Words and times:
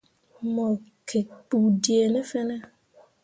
Mo 0.53 0.65
gikki 0.83 1.19
kpu 1.29 1.59
dee 1.83 2.05
ne 2.13 2.21
fene. 2.29 2.55